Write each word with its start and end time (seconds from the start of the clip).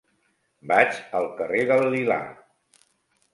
Vaig 0.71 0.97
al 1.19 1.27
carrer 1.41 1.61
del 1.73 1.85
Lilà. 1.97 2.19